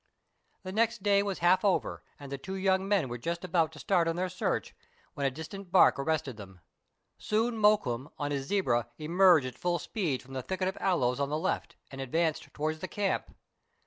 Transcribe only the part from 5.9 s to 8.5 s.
arrested them. Soon Mokoum, on his